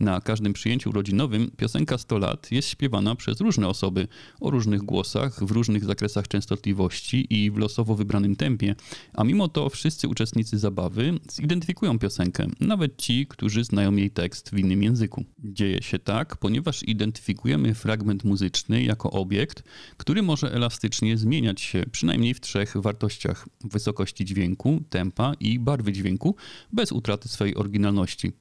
Na 0.00 0.20
każdym 0.20 0.52
przyjęciu 0.52 0.92
rodzinowym 0.92 1.50
piosenka 1.56 1.98
100 1.98 2.18
lat 2.18 2.52
jest 2.52 2.68
śpiewana 2.68 3.14
przez 3.14 3.40
różne 3.40 3.68
osoby 3.68 4.08
o 4.40 4.50
różnych 4.50 4.82
głosach, 4.82 5.44
w 5.44 5.50
różnych 5.50 5.84
zakresach 5.84 6.28
częstotliwości 6.28 7.26
i 7.30 7.50
w 7.50 7.56
losowo 7.56 7.94
wybranym 7.94 8.36
tempie, 8.36 8.74
a 9.14 9.24
mimo 9.24 9.48
to 9.48 9.68
wszyscy 9.68 10.08
uczestnicy 10.08 10.58
zabawy 10.58 11.18
zidentyfikują 11.30 11.98
piosenkę, 11.98 12.46
nawet 12.60 12.96
ci, 12.96 13.26
którzy 13.26 13.64
znają 13.64 13.96
jej 13.96 14.10
tekst 14.10 14.50
w 14.50 14.58
innym 14.58 14.82
języku. 14.82 15.24
Dzieje 15.38 15.82
się 15.82 15.98
tak, 15.98 16.36
ponieważ 16.36 16.82
identyfikujemy 16.82 17.74
fragment 17.74 18.24
muzyczny 18.24 18.82
jako 18.82 19.10
obiekt, 19.10 19.62
który 19.96 20.22
może 20.22 20.52
elastycznie 20.52 21.18
zmieniać 21.18 21.60
się 21.60 21.84
przynajmniej 21.92 22.34
w 22.34 22.40
trzech 22.40 22.76
wartościach: 22.76 23.48
wysokości 23.64 24.24
dźwięku, 24.24 24.82
tempa 24.90 25.34
i 25.40 25.58
barwy 25.58 25.92
dźwięku, 25.92 26.36
bez 26.72 26.92
utraty 26.92 27.28
swojej 27.28 27.56
oryginalności. 27.56 28.32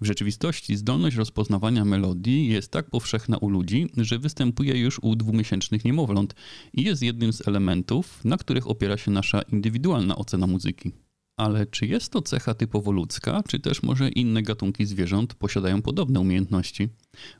W 0.00 0.06
rzeczywistości 0.06 0.76
zdolność 0.76 1.16
rozpoznawania 1.16 1.84
melodii 1.84 2.48
jest 2.48 2.70
tak 2.70 2.90
powszechna 2.90 3.38
u 3.38 3.48
ludzi, 3.48 3.86
że 3.96 4.18
występuje 4.18 4.80
już 4.80 4.98
u 5.02 5.16
dwumiesięcznych 5.16 5.84
niemowląt 5.84 6.34
i 6.72 6.84
jest 6.84 7.02
jednym 7.02 7.32
z 7.32 7.48
elementów, 7.48 8.24
na 8.24 8.36
których 8.36 8.70
opiera 8.70 8.96
się 8.96 9.10
nasza 9.10 9.42
indywidualna 9.42 10.16
ocena 10.16 10.46
muzyki. 10.46 10.92
Ale 11.36 11.66
czy 11.66 11.86
jest 11.86 12.12
to 12.12 12.22
cecha 12.22 12.54
typowo 12.54 12.92
ludzka, 12.92 13.42
czy 13.48 13.60
też 13.60 13.82
może 13.82 14.08
inne 14.08 14.42
gatunki 14.42 14.86
zwierząt 14.86 15.34
posiadają 15.34 15.82
podobne 15.82 16.20
umiejętnności? 16.20 16.88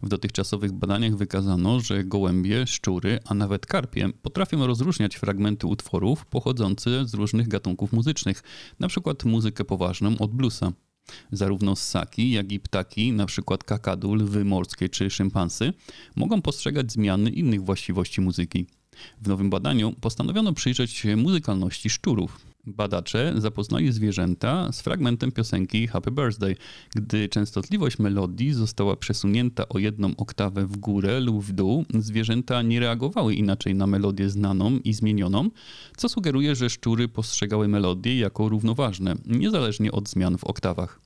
W 0.03 0.09
dotychczasowych 0.09 0.73
badaniach 0.73 1.17
wykazano, 1.17 1.81
że 1.81 2.05
gołębie, 2.05 2.67
szczury, 2.67 3.19
a 3.25 3.35
nawet 3.35 3.67
karpie 3.67 4.09
potrafią 4.23 4.67
rozróżniać 4.67 5.17
fragmenty 5.17 5.67
utworów 5.67 6.27
pochodzące 6.27 7.09
z 7.09 7.15
różnych 7.15 7.49
gatunków 7.49 7.93
muzycznych, 7.93 8.43
np. 8.81 9.15
muzykę 9.25 9.65
poważną 9.65 10.19
od 10.19 10.35
bluesa. 10.35 10.73
Zarówno 11.33 11.77
ssaki, 11.77 12.31
jak 12.31 12.53
i 12.53 12.61
ptaki, 12.61 13.09
np. 13.09 13.59
kakadu, 13.65 14.15
lwy 14.15 14.45
morskie 14.45 14.89
czy 14.89 15.11
szympansy, 15.11 15.73
mogą 16.17 16.43
postrzegać 16.43 16.93
zmiany 16.93 17.31
innych 17.31 17.65
właściwości 17.65 18.21
muzyki. 18.21 18.67
W 19.23 19.29
nowym 19.29 19.51
badaniu 19.51 19.93
postanowiono 20.01 20.53
przyjrzeć 20.53 20.91
się 20.91 21.17
muzykalności 21.17 21.91
szczurów. 21.91 22.56
Badacze 22.67 23.35
zapoznali 23.37 23.93
zwierzęta 23.93 24.73
z 24.73 24.81
fragmentem 24.81 25.33
piosenki 25.33 25.87
Happy 25.87 26.11
Birthday, 26.11 26.57
gdy 26.95 27.29
częstotliwość 27.29 27.99
melodii 27.99 28.53
została 28.53 28.97
przesunięta 28.97 29.69
o 29.69 29.79
jedną 29.79 30.17
oktawę 30.17 30.67
w 30.67 30.77
górę 30.77 31.21
lub 31.21 31.45
w 31.45 31.53
dół. 31.53 31.85
Zwierzęta 31.95 32.63
nie 32.63 32.81
reagowały 32.81 33.35
inaczej 33.35 33.75
na 33.75 33.87
melodię 33.87 34.31
znaną 34.31 34.79
i 34.85 34.93
zmienioną, 34.93 35.51
co 35.97 36.09
sugeruje, 36.09 36.55
że 36.55 36.71
szczury 36.71 37.09
postrzegały 37.09 37.69
melodię 37.69 38.19
jako 38.19 38.49
równoważne, 38.49 39.15
niezależnie 39.27 39.93
od 39.93 40.09
zmian 40.09 40.39
w 40.39 40.45
oktawach. 40.45 41.01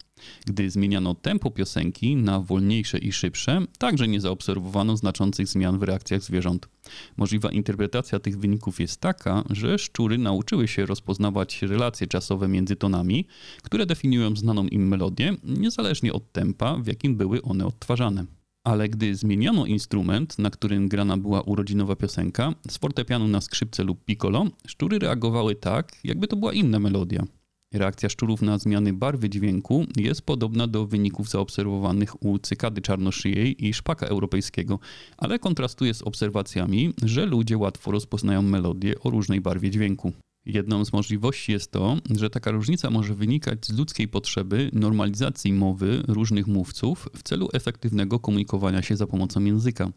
Gdy 0.46 0.70
zmieniano 0.70 1.14
tempo 1.14 1.50
piosenki 1.50 2.16
na 2.16 2.40
wolniejsze 2.40 2.98
i 2.98 3.12
szybsze, 3.12 3.62
także 3.78 4.08
nie 4.08 4.20
zaobserwowano 4.20 4.96
znaczących 4.96 5.48
zmian 5.48 5.78
w 5.78 5.82
reakcjach 5.82 6.22
zwierząt. 6.22 6.68
Możliwa 7.16 7.50
interpretacja 7.50 8.18
tych 8.18 8.38
wyników 8.38 8.80
jest 8.80 9.00
taka, 9.00 9.44
że 9.50 9.78
szczury 9.78 10.18
nauczyły 10.18 10.68
się 10.68 10.86
rozpoznawać 10.86 11.62
relacje 11.62 12.06
czasowe 12.06 12.48
między 12.48 12.76
tonami, 12.76 13.26
które 13.62 13.86
definiują 13.86 14.36
znaną 14.36 14.66
im 14.66 14.88
melodię, 14.88 15.36
niezależnie 15.44 16.12
od 16.12 16.32
tempa, 16.32 16.76
w 16.76 16.86
jakim 16.86 17.16
były 17.16 17.42
one 17.42 17.66
odtwarzane. 17.66 18.24
Ale 18.64 18.88
gdy 18.88 19.14
zmieniono 19.14 19.66
instrument, 19.66 20.38
na 20.38 20.50
którym 20.50 20.88
grana 20.88 21.16
była 21.16 21.40
urodzinowa 21.40 21.96
piosenka, 21.96 22.54
z 22.68 22.78
fortepianu 22.78 23.28
na 23.28 23.40
skrzypce 23.40 23.84
lub 23.84 24.04
piccolo, 24.04 24.46
szczury 24.66 24.98
reagowały 24.98 25.54
tak, 25.54 25.98
jakby 26.04 26.26
to 26.26 26.36
była 26.36 26.52
inna 26.52 26.78
melodia. 26.78 27.26
Reakcja 27.74 28.08
szczurów 28.08 28.42
na 28.42 28.58
zmiany 28.58 28.92
barwy 28.92 29.30
dźwięku 29.30 29.84
jest 29.96 30.22
podobna 30.22 30.66
do 30.66 30.86
wyników 30.86 31.28
zaobserwowanych 31.28 32.22
u 32.22 32.38
cykady 32.38 32.80
czarnoszyjej 32.80 33.66
i 33.66 33.74
szpaka 33.74 34.06
europejskiego, 34.06 34.78
ale 35.16 35.38
kontrastuje 35.38 35.94
z 35.94 36.02
obserwacjami, 36.02 36.94
że 37.02 37.26
ludzie 37.26 37.58
łatwo 37.58 37.90
rozpoznają 37.90 38.42
melodię 38.42 39.00
o 39.00 39.10
różnej 39.10 39.40
barwie 39.40 39.70
dźwięku. 39.70 40.12
Jedną 40.46 40.84
z 40.84 40.92
możliwości 40.92 41.52
jest 41.52 41.72
to, 41.72 41.96
że 42.16 42.30
taka 42.30 42.50
różnica 42.50 42.90
może 42.90 43.14
wynikać 43.14 43.66
z 43.66 43.78
ludzkiej 43.78 44.08
potrzeby 44.08 44.70
normalizacji 44.72 45.52
mowy 45.52 46.02
różnych 46.08 46.46
mówców 46.46 47.08
w 47.16 47.22
celu 47.22 47.48
efektywnego 47.52 48.18
komunikowania 48.18 48.82
się 48.82 48.96
za 48.96 49.06
pomocą 49.06 49.44
języka. 49.44 49.90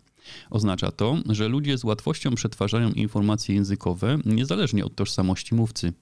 Oznacza 0.49 0.91
to, 0.91 1.17
że 1.29 1.47
ludzie 1.47 1.77
z 1.77 1.83
łatwością 1.83 2.35
przetwarzają 2.35 2.91
informacje 2.91 3.55
językowe 3.55 4.17
niezależnie 4.25 4.85
od 4.85 4.95
tożsamości 4.95 5.55
mówcy. 5.55 5.93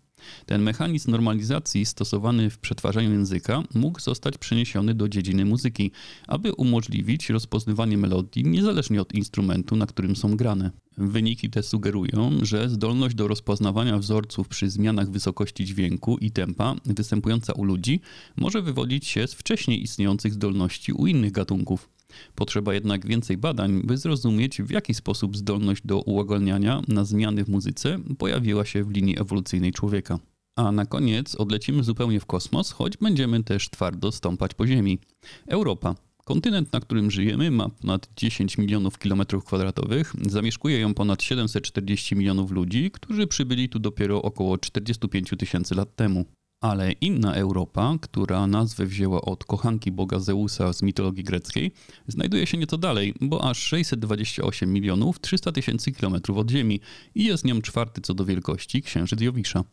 Ten 0.45 0.61
mechanizm 0.61 1.11
normalizacji 1.11 1.85
stosowany 1.85 2.49
w 2.49 2.57
przetwarzaniu 2.57 3.11
języka 3.11 3.63
mógł 3.75 3.99
zostać 3.99 4.37
przeniesiony 4.37 4.93
do 4.93 5.09
dziedziny 5.09 5.45
muzyki, 5.45 5.91
aby 6.27 6.53
umożliwić 6.53 7.29
rozpoznawanie 7.29 7.97
melodii 7.97 8.43
niezależnie 8.43 9.01
od 9.01 9.13
instrumentu, 9.13 9.75
na 9.75 9.85
którym 9.85 10.15
są 10.15 10.35
grane. 10.35 10.71
Wyniki 10.97 11.49
te 11.49 11.63
sugerują, 11.63 12.31
że 12.41 12.69
zdolność 12.69 13.15
do 13.15 13.27
rozpoznawania 13.27 13.97
wzorców 13.97 14.47
przy 14.47 14.69
zmianach 14.69 15.09
wysokości 15.09 15.65
dźwięku 15.65 16.17
i 16.17 16.31
tempa 16.31 16.75
występująca 16.85 17.53
u 17.53 17.63
ludzi 17.63 18.01
może 18.35 18.61
wywodzić 18.61 19.07
się 19.07 19.27
z 19.27 19.33
wcześniej 19.33 19.83
istniejących 19.83 20.33
zdolności 20.33 20.93
u 20.93 21.07
innych 21.07 21.31
gatunków. 21.31 21.89
Potrzeba 22.35 22.73
jednak 22.73 23.07
więcej 23.07 23.37
badań, 23.37 23.81
by 23.83 23.97
zrozumieć, 23.97 24.61
w 24.61 24.71
jaki 24.71 24.93
sposób 24.93 25.37
zdolność 25.37 25.81
do 25.85 26.01
uogólniania 26.01 26.81
na 26.87 27.05
zmiany 27.05 27.43
w 27.45 27.49
muzyce 27.49 27.99
pojawiła 28.17 28.65
się 28.65 28.83
w 28.83 28.91
linii 28.91 29.19
ewolucyjnej 29.19 29.71
człowieka. 29.71 30.19
A 30.55 30.71
na 30.71 30.85
koniec 30.85 31.35
odlecimy 31.35 31.83
zupełnie 31.83 32.19
w 32.19 32.25
kosmos, 32.25 32.71
choć 32.71 32.97
będziemy 32.97 33.43
też 33.43 33.69
twardo 33.69 34.11
stąpać 34.11 34.53
po 34.53 34.67
Ziemi. 34.67 34.99
Europa. 35.47 35.95
Kontynent, 36.25 36.73
na 36.73 36.79
którym 36.79 37.11
żyjemy, 37.11 37.51
ma 37.51 37.69
ponad 37.69 38.09
10 38.17 38.57
milionów 38.57 38.99
kilometrów 38.99 39.45
kwadratowych. 39.45 40.13
Zamieszkuje 40.21 40.79
ją 40.79 40.93
ponad 40.93 41.23
740 41.23 42.15
milionów 42.15 42.51
ludzi, 42.51 42.91
którzy 42.91 43.27
przybyli 43.27 43.69
tu 43.69 43.79
dopiero 43.79 44.21
około 44.21 44.57
45 44.57 45.29
tysięcy 45.37 45.75
lat 45.75 45.95
temu. 45.95 46.25
Ale 46.61 46.91
inna 46.91 47.35
Europa, 47.35 47.95
która 48.01 48.47
nazwę 48.47 48.85
wzięła 48.85 49.21
od 49.21 49.45
kochanki 49.45 49.91
boga 49.91 50.19
Zeusa 50.19 50.73
z 50.73 50.81
mitologii 50.81 51.23
greckiej, 51.23 51.71
znajduje 52.07 52.47
się 52.47 52.57
nieco 52.57 52.77
dalej, 52.77 53.13
bo 53.21 53.49
aż 53.49 53.57
628 53.57 54.73
milionów 54.73 55.19
300 55.19 55.51
tysięcy 55.51 55.91
kilometrów 55.91 56.37
od 56.37 56.51
Ziemi 56.51 56.79
i 57.15 57.23
jest 57.23 57.45
nią 57.45 57.61
czwarty 57.61 58.01
co 58.01 58.13
do 58.13 58.25
wielkości 58.25 58.81
księżyc 58.81 59.21
Jowisza. 59.21 59.63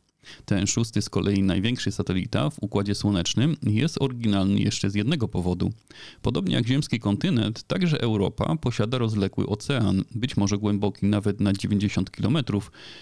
Ten 0.44 0.66
szósty 0.66 1.02
z 1.02 1.10
kolei 1.10 1.42
największy 1.42 1.92
satelita 1.92 2.50
w 2.50 2.58
Układzie 2.60 2.94
Słonecznym 2.94 3.56
jest 3.62 4.02
oryginalny 4.02 4.60
jeszcze 4.60 4.90
z 4.90 4.94
jednego 4.94 5.28
powodu. 5.28 5.72
Podobnie 6.22 6.54
jak 6.54 6.66
ziemski 6.66 7.00
kontynent, 7.00 7.62
także 7.62 8.00
Europa 8.00 8.56
posiada 8.56 8.98
rozległy 8.98 9.46
ocean, 9.46 10.04
być 10.14 10.36
może 10.36 10.58
głęboki 10.58 11.06
nawet 11.06 11.40
na 11.40 11.52
90 11.52 12.10
km, 12.10 12.38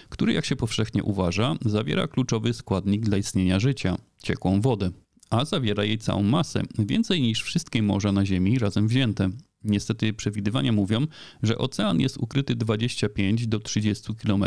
który 0.09 0.33
jak 0.33 0.45
się 0.45 0.55
powszechnie 0.55 1.03
uważa, 1.03 1.55
zawiera 1.65 2.07
kluczowy 2.07 2.53
składnik 2.53 3.01
dla 3.01 3.17
istnienia 3.17 3.59
życia 3.59 3.97
ciekłą 4.23 4.61
wodę. 4.61 4.91
A 5.29 5.45
zawiera 5.45 5.83
jej 5.83 5.97
całą 5.97 6.23
masę, 6.23 6.63
więcej 6.79 7.21
niż 7.21 7.43
wszystkie 7.43 7.83
morza 7.83 8.11
na 8.11 8.25
Ziemi 8.25 8.59
razem 8.59 8.87
wzięte. 8.87 9.29
Niestety 9.67 10.13
przewidywania 10.13 10.71
mówią, 10.71 11.07
że 11.43 11.57
ocean 11.57 11.99
jest 11.99 12.17
ukryty 12.17 12.55
25 12.55 13.47
do 13.47 13.59
30 13.59 14.15
km 14.15 14.45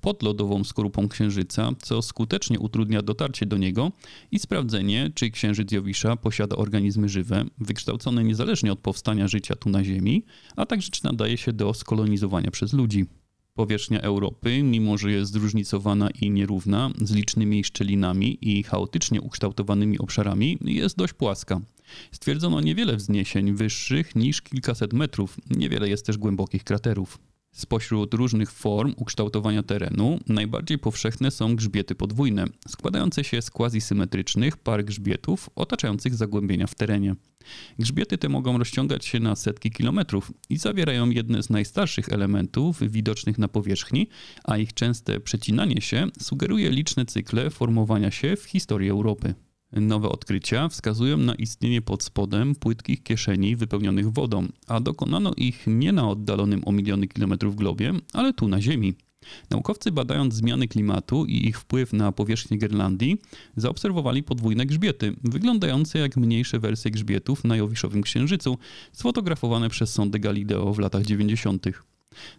pod 0.00 0.22
lodową 0.22 0.64
skorupą 0.64 1.08
Księżyca, 1.08 1.72
co 1.82 2.02
skutecznie 2.02 2.58
utrudnia 2.58 3.02
dotarcie 3.02 3.46
do 3.46 3.56
niego 3.56 3.92
i 4.30 4.38
sprawdzenie, 4.38 5.10
czy 5.14 5.30
Księżyc 5.30 5.72
Jowisza 5.72 6.16
posiada 6.16 6.56
organizmy 6.56 7.08
żywe, 7.08 7.44
wykształcone 7.58 8.24
niezależnie 8.24 8.72
od 8.72 8.80
powstania 8.80 9.28
życia 9.28 9.54
tu 9.56 9.68
na 9.68 9.84
Ziemi, 9.84 10.24
a 10.56 10.66
także 10.66 10.90
czy 10.90 11.04
nadaje 11.04 11.36
się 11.36 11.52
do 11.52 11.74
skolonizowania 11.74 12.50
przez 12.50 12.72
ludzi. 12.72 13.06
Powierzchnia 13.58 14.00
Europy, 14.00 14.62
mimo 14.62 14.98
że 14.98 15.12
jest 15.12 15.32
zróżnicowana 15.32 16.10
i 16.10 16.30
nierówna, 16.30 16.90
z 17.00 17.12
licznymi 17.12 17.64
szczelinami 17.64 18.38
i 18.40 18.62
chaotycznie 18.62 19.20
ukształtowanymi 19.20 19.98
obszarami, 19.98 20.58
jest 20.60 20.96
dość 20.96 21.12
płaska. 21.12 21.60
Stwierdzono 22.12 22.60
niewiele 22.60 22.96
wzniesień 22.96 23.52
wyższych 23.52 24.16
niż 24.16 24.42
kilkaset 24.42 24.92
metrów, 24.92 25.36
niewiele 25.50 25.88
jest 25.88 26.06
też 26.06 26.18
głębokich 26.18 26.64
kraterów. 26.64 27.18
Spośród 27.52 28.14
różnych 28.14 28.52
form 28.52 28.94
ukształtowania 28.96 29.62
terenu 29.62 30.18
najbardziej 30.26 30.78
powszechne 30.78 31.30
są 31.30 31.56
grzbiety 31.56 31.94
podwójne, 31.94 32.44
składające 32.68 33.24
się 33.24 33.42
z 33.42 33.50
quasi-symetrycznych 33.50 34.56
par 34.56 34.84
grzbietów 34.84 35.50
otaczających 35.54 36.14
zagłębienia 36.14 36.66
w 36.66 36.74
terenie. 36.74 37.14
Grzbiety 37.78 38.18
te 38.18 38.28
mogą 38.28 38.58
rozciągać 38.58 39.04
się 39.04 39.20
na 39.20 39.36
setki 39.36 39.70
kilometrów 39.70 40.32
i 40.50 40.56
zawierają 40.56 41.10
jedne 41.10 41.42
z 41.42 41.50
najstarszych 41.50 42.08
elementów 42.08 42.90
widocznych 42.90 43.38
na 43.38 43.48
powierzchni, 43.48 44.08
a 44.44 44.58
ich 44.58 44.74
częste 44.74 45.20
przecinanie 45.20 45.80
się 45.80 46.06
sugeruje 46.20 46.70
liczne 46.70 47.06
cykle 47.06 47.50
formowania 47.50 48.10
się 48.10 48.36
w 48.36 48.44
historii 48.44 48.90
Europy. 48.90 49.34
Nowe 49.72 50.08
odkrycia 50.08 50.68
wskazują 50.68 51.16
na 51.16 51.34
istnienie 51.34 51.82
pod 51.82 52.02
spodem 52.02 52.54
płytkich 52.54 53.02
kieszeni 53.02 53.56
wypełnionych 53.56 54.12
wodą, 54.12 54.48
a 54.66 54.80
dokonano 54.80 55.32
ich 55.36 55.64
nie 55.66 55.92
na 55.92 56.08
oddalonym 56.08 56.62
o 56.66 56.72
miliony 56.72 57.08
kilometrów 57.08 57.56
globie, 57.56 57.92
ale 58.12 58.32
tu 58.32 58.48
na 58.48 58.60
Ziemi. 58.60 58.94
Naukowcy 59.50 59.92
badając 59.92 60.34
zmiany 60.34 60.68
klimatu 60.68 61.26
i 61.26 61.46
ich 61.46 61.60
wpływ 61.60 61.92
na 61.92 62.12
powierzchnię 62.12 62.58
Grenlandii, 62.58 63.16
zaobserwowali 63.56 64.22
podwójne 64.22 64.66
grzbiety, 64.66 65.16
wyglądające 65.24 65.98
jak 65.98 66.16
mniejsze 66.16 66.58
wersje 66.58 66.90
grzbietów 66.90 67.44
na 67.44 67.56
Jowiszowym 67.56 68.02
Księżycu, 68.02 68.58
sfotografowane 68.92 69.68
przez 69.68 69.92
sondę 69.92 70.18
Galileo 70.18 70.74
w 70.74 70.78
latach 70.78 71.02
90. 71.04 71.66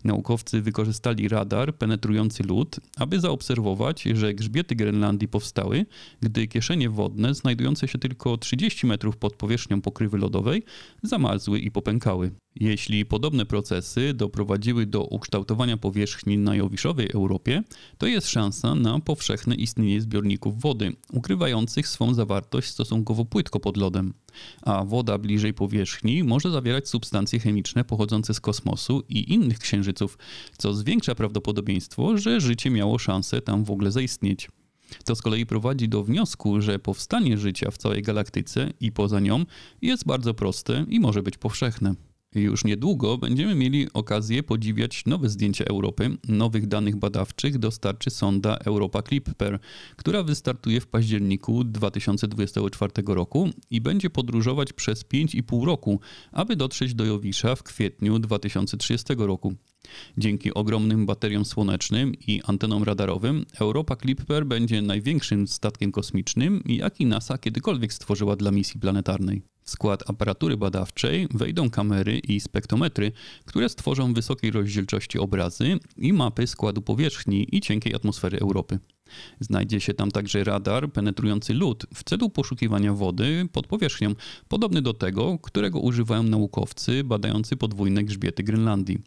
Naukowcy 0.04 0.62
wykorzystali 0.62 1.28
radar 1.28 1.76
penetrujący 1.76 2.44
lód, 2.44 2.80
aby 2.98 3.20
zaobserwować, 3.20 4.04
że 4.04 4.34
grzbiety 4.34 4.76
Grenlandii 4.76 5.28
powstały, 5.28 5.86
gdy 6.22 6.48
kieszenie 6.48 6.90
wodne, 6.90 7.34
znajdujące 7.34 7.88
się 7.88 7.98
tylko 7.98 8.38
30 8.38 8.88
metrów 8.88 9.18
pod 9.18 9.36
powierzchnią 9.36 9.82
pokrywy 9.82 10.18
lodowej, 10.18 10.64
zamarzły 11.04 11.60
i 11.60 11.72
popękały. 11.72 12.32
Jeśli 12.60 13.06
podobne 13.06 13.46
procesy 13.46 14.14
doprowadziły 14.14 14.86
do 14.86 15.04
ukształtowania 15.04 15.78
powierzchni 15.78 16.38
na 16.38 16.56
Jowiszowej 16.56 17.10
Europie, 17.14 17.64
to 17.98 18.08
jest 18.08 18.30
szansa 18.30 18.76
na 18.76 19.00
powszechne 19.00 19.56
istnienie 19.56 20.02
zbiorników 20.02 20.62
wody, 20.62 20.94
ukrywających 21.14 21.88
swą 21.88 22.14
zawartość 22.14 22.68
stosunkowo 22.68 23.26
płytko 23.26 23.60
pod 23.60 23.78
lodem. 23.78 24.14
A 24.62 24.86
woda 24.86 25.18
bliżej 25.18 25.54
powierzchni 25.54 26.24
może 26.24 26.52
zawierać 26.52 26.90
substancje 26.90 27.40
chemiczne 27.40 27.84
pochodzące 27.84 28.34
z 28.34 28.40
kosmosu 28.40 29.04
i 29.10 29.34
innych 29.34 29.60
księżyców, 29.60 30.18
co 30.58 30.74
zwiększa 30.74 31.16
prawdopodobieństwo, 31.16 32.18
że 32.18 32.42
życie 32.42 32.70
miało 32.70 33.00
szansę 33.00 33.42
tam 33.42 33.64
w 33.64 33.72
ogóle 33.72 33.92
zaistnieć. 33.92 34.50
To 35.06 35.16
z 35.16 35.22
kolei 35.22 35.46
prowadzi 35.46 35.90
do 35.90 36.04
wniosku, 36.04 36.62
że 36.62 36.80
powstanie 36.80 37.38
życia 37.38 37.72
w 37.72 37.78
całej 37.78 38.02
galaktyce 38.02 38.74
i 38.80 38.92
poza 38.92 39.20
nią 39.20 39.46
jest 39.82 40.06
bardzo 40.06 40.34
proste 40.34 40.86
i 40.90 41.00
może 41.00 41.24
być 41.24 41.38
powszechne. 41.38 42.09
Już 42.36 42.64
niedługo 42.64 43.18
będziemy 43.18 43.56
mieli 43.56 43.88
okazję 43.94 44.44
podziwiać 44.44 45.06
nowe 45.06 45.30
zdjęcia 45.30 45.66
Europy. 45.66 46.18
Nowych 46.28 46.68
danych 46.68 46.96
badawczych 46.96 47.58
dostarczy 47.58 48.10
sonda 48.10 48.58
Europa 48.58 49.02
Clipper, 49.02 49.60
która 49.96 50.24
wystartuje 50.24 50.82
w 50.82 50.88
październiku 50.88 51.64
2024 51.64 52.92
roku 53.08 53.50
i 53.70 53.82
będzie 53.82 54.10
podróżować 54.10 54.74
przez 54.74 55.06
5,5 55.06 55.66
roku, 55.66 56.00
aby 56.32 56.56
dotrzeć 56.56 56.94
do 56.94 57.06
Jowisza 57.06 57.56
w 57.56 57.64
kwietniu 57.64 58.20
2030 58.20 59.14
roku. 59.18 59.54
Dzięki 60.18 60.54
ogromnym 60.54 61.06
bateriom 61.06 61.46
słonecznym 61.46 62.14
i 62.28 62.42
antenom 62.46 62.84
radarowym, 62.84 63.46
Europa 63.60 63.96
Clipper 63.96 64.46
będzie 64.46 64.82
największym 64.82 65.48
statkiem 65.48 65.92
kosmicznym, 65.92 66.64
jaki 66.66 67.06
NASA 67.06 67.38
kiedykolwiek 67.38 67.94
stworzyła 67.94 68.36
dla 68.36 68.52
misji 68.52 68.80
planetarnej. 68.80 69.42
W 69.70 69.72
skład 69.72 70.10
aparatury 70.10 70.58
badawczej 70.58 71.28
wejdą 71.34 71.70
kamery 71.70 72.20
i 72.20 72.40
spektrometry, 72.40 73.12
które 73.46 73.70
stworzą 73.70 74.14
wysokiej 74.14 74.52
rozdzielczości 74.52 75.20
obrazy 75.20 75.80
i 75.98 76.14
mapy 76.14 76.48
składu 76.48 76.82
powierzchni 76.82 77.56
i 77.56 77.62
cienkiej 77.62 77.96
atmosfery 77.96 78.40
Europy. 78.40 78.80
Znajdzie 79.40 79.80
się 79.80 79.94
tam 79.94 80.12
także 80.12 80.44
radar 80.44 80.92
penetrujący 80.92 81.54
lód 81.54 81.86
w 81.94 82.04
celu 82.04 82.30
poszukiwania 82.30 82.94
wody 82.94 83.48
pod 83.52 83.68
powierzchnią, 83.68 84.16
podobny 84.48 84.82
do 84.82 84.94
tego, 84.94 85.40
którego 85.40 85.80
używają 85.80 86.24
naukowcy 86.24 87.04
badający 87.04 87.58
podwójne 87.58 88.04
grzbiety 88.04 88.44
Grenlandii, 88.44 89.00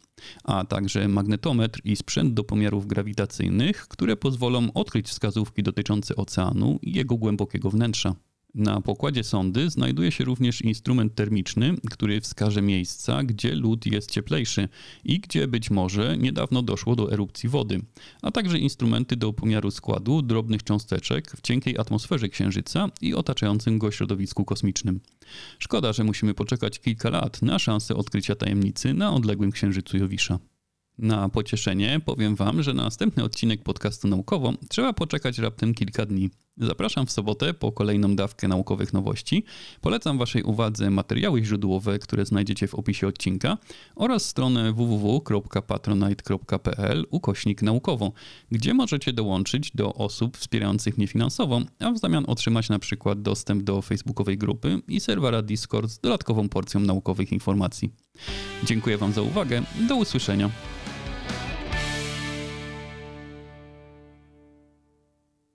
a 0.45 0.65
także 0.65 1.09
magnetometr 1.09 1.81
i 1.85 1.97
sprzęt 1.97 2.35
do 2.35 2.45
pomiarów 2.45 2.87
grawitacyjnych, 2.87 3.89
które 3.89 4.17
pozwolą 4.17 4.73
odkryć 4.73 5.09
wskazówki 5.09 5.63
dotyczące 5.63 6.17
oceanu 6.17 6.79
i 6.83 6.93
jego 6.93 7.17
głębokiego 7.17 7.71
wnętrza. 7.71 8.15
Na 8.55 8.81
pokładzie 8.81 9.25
sondy 9.25 9.71
znajduje 9.71 10.13
się 10.13 10.25
również 10.25 10.63
instrument 10.63 11.15
termiczny, 11.15 11.75
który 11.91 12.21
wskaże 12.21 12.63
miejsca, 12.63 13.23
gdzie 13.23 13.55
lód 13.55 13.87
jest 13.87 14.11
cieplejszy 14.11 14.69
i 15.05 15.21
gdzie 15.21 15.49
być 15.49 15.71
może 15.71 16.19
niedawno 16.19 16.63
doszło 16.63 16.97
do 16.97 17.13
erupcji 17.13 17.49
wody, 17.49 17.81
a 18.23 18.31
także 18.31 18.59
instrumenty 18.59 19.17
do 19.17 19.33
pomiaru 19.33 19.71
składu 19.71 20.23
drobnych 20.23 20.63
cząsteczek 20.63 21.31
w 21.31 21.41
cienkiej 21.41 21.79
atmosferze 21.79 22.29
Księżyca 22.29 22.89
i 23.01 23.15
otaczającym 23.15 23.79
go 23.79 23.91
środowisku 23.91 24.45
kosmicznym. 24.45 25.01
Szkoda, 25.59 25.93
że 25.93 26.05
musimy 26.05 26.35
poczekać 26.35 26.81
kilka 26.81 27.11
lat 27.11 27.43
na 27.43 27.59
szansę 27.59 27.97
odkrycia 27.97 28.35
tajemnicy 28.35 28.95
na 28.95 29.13
odległym 29.13 29.53
Księżycu 29.53 29.97
Jowisza. 29.97 30.39
Na 30.99 31.29
pocieszenie 31.29 32.01
powiem 32.05 32.37
Wam, 32.37 32.63
że 32.63 32.75
na 32.75 32.83
następny 32.83 33.25
odcinek 33.25 33.63
podcastu 33.63 34.09
naukowo 34.09 34.53
trzeba 34.69 34.93
poczekać 34.93 35.39
raptem 35.39 35.75
kilka 35.75 36.07
dni. 36.07 36.31
Zapraszam 36.57 37.07
w 37.07 37.13
sobotę 37.13 37.55
po 37.55 37.73
kolejną 37.73 38.17
dawkę 38.17 38.49
naukowych 38.49 38.93
nowości. 38.93 39.45
Polecam 39.81 40.19
Waszej 40.19 40.43
uwadze 40.43 40.91
materiały 40.91 41.45
źródłowe, 41.45 41.99
które 41.99 42.27
znajdziecie 42.27 42.67
w 42.67 42.75
opisie 42.75 43.07
odcinka 43.07 43.59
oraz 43.97 44.25
stronę 44.25 44.73
www.patronite.pl 44.73 47.07
ukośnik 47.11 47.63
naukowo, 47.63 48.13
gdzie 48.51 48.75
możecie 48.75 49.13
dołączyć 49.13 49.71
do 49.75 49.95
osób 49.95 50.37
wspierających 50.37 50.99
mnie 50.99 51.07
finansowo, 51.07 51.61
a 51.81 51.91
w 51.91 51.99
zamian 51.99 52.25
otrzymać 52.27 52.69
na 52.69 52.79
przykład 52.79 53.23
dostęp 53.23 53.63
do 53.63 53.83
facebookowej 53.83 54.39
grupy 54.39 54.83
i 54.89 55.01
serwera 55.01 55.43
Discord 55.43 55.91
z 55.91 55.99
dodatkową 55.99 56.49
porcją 56.49 56.81
naukowych 56.81 57.33
informacji. 57.33 57.93
Dziękuję 58.65 58.99
Wam 58.99 59.13
za 59.13 59.23
uwagę. 59.23 59.63
Do 59.89 59.97
usłyszenia. 59.97 60.51